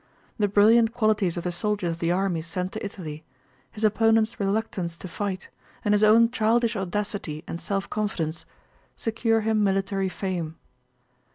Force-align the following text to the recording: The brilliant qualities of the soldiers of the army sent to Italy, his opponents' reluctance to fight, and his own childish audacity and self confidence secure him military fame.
The 0.39 0.47
brilliant 0.47 0.95
qualities 0.95 1.37
of 1.37 1.43
the 1.43 1.51
soldiers 1.51 1.91
of 1.91 1.99
the 1.99 2.11
army 2.11 2.41
sent 2.41 2.71
to 2.71 2.83
Italy, 2.83 3.23
his 3.69 3.83
opponents' 3.83 4.39
reluctance 4.39 4.97
to 4.97 5.07
fight, 5.07 5.49
and 5.85 5.93
his 5.93 6.03
own 6.03 6.31
childish 6.31 6.75
audacity 6.75 7.43
and 7.47 7.61
self 7.61 7.87
confidence 7.87 8.43
secure 8.97 9.41
him 9.41 9.63
military 9.63 10.09
fame. 10.09 10.55